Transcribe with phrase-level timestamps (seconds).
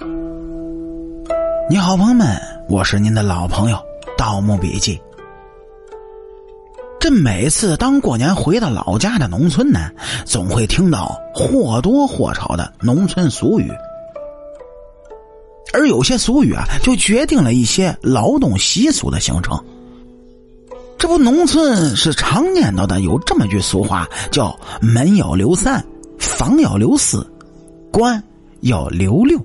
[0.00, 2.26] 你好，朋友们，
[2.68, 3.76] 我是您的老朋友
[4.18, 4.96] 《盗墓笔记》。
[6.98, 9.88] 这每次当过年回到老家的农村呢，
[10.24, 13.70] 总会听到或多或少的农村俗语，
[15.72, 19.56] 而有些俗语啊，就决定了一些劳动习俗的形成。
[20.98, 25.84] 这不，农村是常念叨的，有这么句俗话，叫“门要留三，
[26.18, 27.24] 房要留四，
[27.92, 28.20] 官
[28.62, 29.38] 要留六”。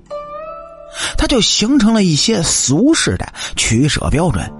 [1.20, 4.50] 它就形成了一些俗世的取舍标准，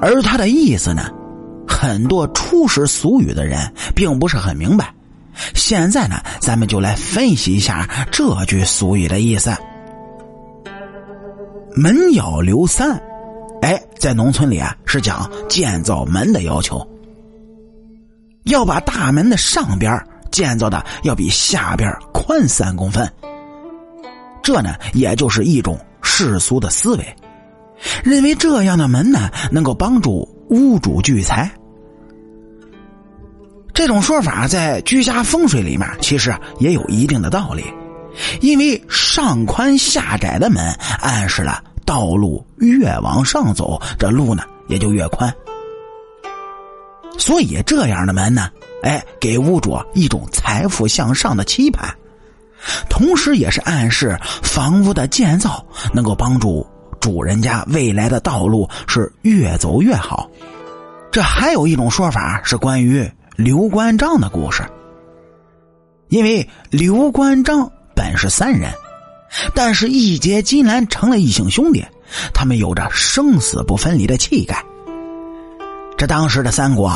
[0.00, 1.10] 而它的意思呢，
[1.66, 4.94] 很多初识俗语的人并不是很明白。
[5.52, 9.52] 现在呢，咱们就来分析一下这句俗语的意思。
[11.74, 13.02] 门要留三，
[13.62, 16.88] 哎，在农村里啊，是讲建造门的要求，
[18.44, 23.12] 要把大门的上边建造的要比下边宽三公分。
[24.48, 27.16] 这呢，也就是一种世俗的思维，
[28.02, 31.52] 认为这样的门呢，能够帮助屋主聚财。
[33.74, 37.62] 这种说法在居家风水里面其实也有一定的道理，
[38.40, 40.64] 因为上宽下窄的门
[40.98, 45.30] 暗示了道路越往上走，这路呢也就越宽。
[47.18, 48.48] 所以这样的门呢，
[48.82, 51.94] 哎，给屋主一种财富向上的期盼。
[52.88, 56.66] 同时，也是暗示房屋的建造能够帮助
[57.00, 60.28] 主人家未来的道路是越走越好。
[61.10, 64.62] 这还有一种说法是关于刘关张的故事。
[66.08, 68.72] 因为刘关张本是三人，
[69.54, 71.84] 但是义结金兰成了异姓兄弟，
[72.32, 74.64] 他们有着生死不分离的气概。
[75.96, 76.92] 这当时的三国，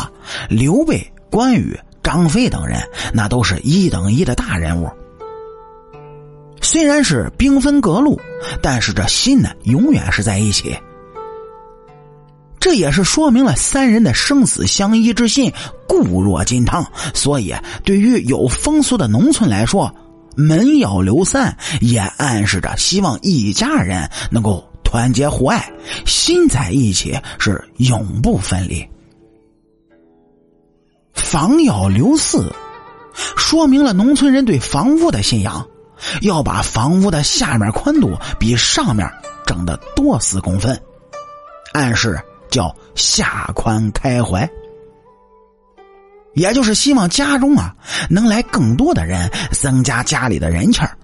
[0.48, 2.80] 刘备、关羽、张飞等人，
[3.12, 4.90] 那都是一等一的大人物。
[6.73, 8.19] 虽然是兵分各路，
[8.62, 10.75] 但是这心呢，永远是在一起。
[12.59, 15.52] 这也是说明了三人的生死相依之心
[15.86, 16.83] 固若金汤。
[17.13, 17.55] 所以，
[17.85, 19.95] 对于有风俗的农村来说，
[20.35, 25.70] 门要留三，也暗示着希望一家人能够团结互爱，
[26.07, 28.83] 心在一起，是永不分离。
[31.13, 32.51] 房要留四，
[33.36, 35.69] 说明了农村人对房屋的信仰。
[36.20, 39.08] 要把房屋的下面宽度比上面
[39.46, 40.80] 整的多四公分，
[41.73, 42.20] 暗示
[42.51, 44.48] 叫下宽开怀，
[46.35, 47.74] 也就是希望家中啊
[48.08, 50.96] 能来更多的人，增加家里的人气儿，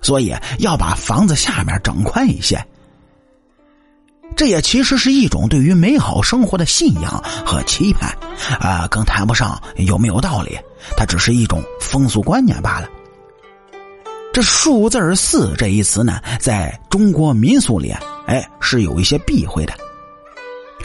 [0.00, 2.62] 所以要把房子下面整宽一些。
[4.34, 8.10] 这也其实是一种对于美好生活的信仰和期盼，
[8.58, 10.58] 啊，更谈不上有没有道理，
[10.96, 12.88] 它只是一种风俗观念罢了。
[14.32, 17.94] 这数字四这一词呢，在中国民俗里，
[18.26, 19.74] 哎，是有一些避讳的。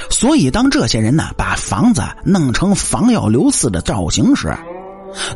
[0.10, 4.54] 所以，当这些人呢把房子弄成“房要留四”的造型时，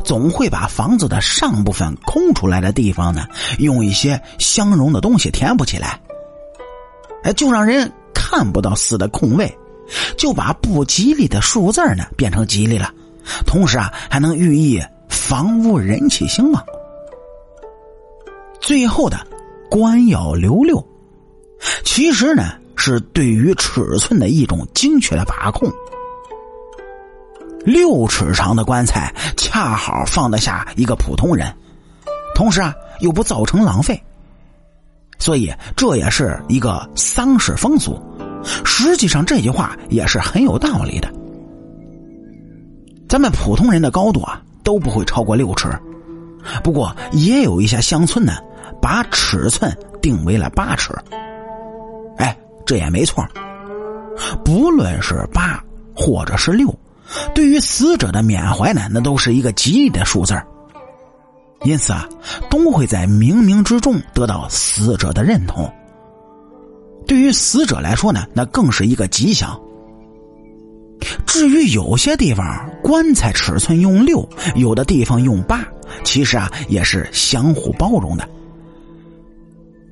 [0.04, 3.26] 总会把房子的上部分空出来的地方呢，
[3.58, 5.98] 用一些相容的东西填补起来，
[7.24, 9.56] 哎，就让人看不到四的空位，
[10.18, 12.90] 就把不吉利的数字呢变成吉利了，
[13.46, 16.62] 同时啊，还能寓意房屋人气兴旺。
[18.62, 19.18] 最后的
[19.68, 20.82] “官要留六”，
[21.84, 25.68] 其实呢是对于尺寸的一种精确的把控。
[27.64, 31.52] 六尺长的棺材恰好放得下一个普通人，
[32.36, 34.00] 同时啊又不造成浪费，
[35.18, 38.00] 所以这也是一个丧事风俗。
[38.64, 41.12] 实际上这句话也是很有道理的。
[43.08, 45.68] 咱们普通人的高度啊都不会超过六尺，
[46.62, 48.34] 不过也有一些乡村呢。
[48.80, 50.92] 把尺寸定为了八尺，
[52.16, 53.24] 哎，这也没错。
[54.44, 55.62] 不论是八
[55.94, 56.72] 或者是六，
[57.34, 60.34] 对于死者的缅怀呢，那都是一个吉利的数字
[61.64, 62.08] 因此啊，
[62.50, 65.70] 都会在冥冥之中得到死者的认同。
[67.06, 69.60] 对于死者来说呢，那更是一个吉祥。
[71.26, 75.64] 至于有些地方棺材尺寸用六，有的地方用八，
[76.04, 78.28] 其实啊，也是相互包容的。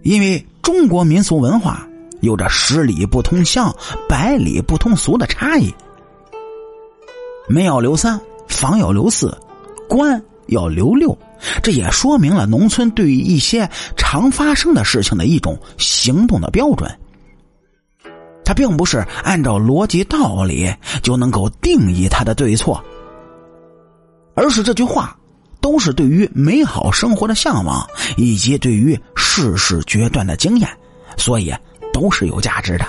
[0.02, 1.86] 因为中国民俗文化
[2.20, 3.74] 有着十里不同乡、
[4.08, 5.74] 百里不同俗的差异，
[7.48, 9.36] 门要留三，房要留四，
[9.88, 11.16] 官要留六，
[11.62, 16.90] 这也说明了农村对于一些常发生的事情的一种行动的标准。
[18.44, 20.68] 它并不是按照逻辑道理
[21.02, 22.82] 就能够定义它的对错，
[24.34, 25.16] 而是这句话
[25.60, 27.86] 都是对于美好生活的向往，
[28.16, 30.68] 以及对于世事决断的经验，
[31.16, 31.54] 所以
[31.92, 32.84] 都是有价值的。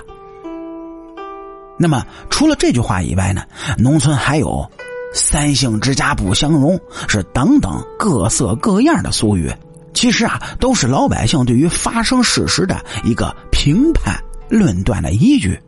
[1.78, 3.44] 那么，除了这句话以外呢，
[3.78, 4.70] 农村还有
[5.14, 6.80] “三姓之家不相容”
[7.10, 9.52] 是等等各色各样的俗语。
[9.94, 14.16] 其实啊，都是老百姓对于发生事实的一个评判
[14.48, 15.60] 论断的依据。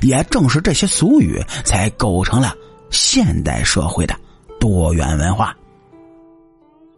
[0.00, 2.54] 也正是这些俗语，才构成了
[2.90, 4.14] 现代社会的
[4.60, 5.54] 多元文化。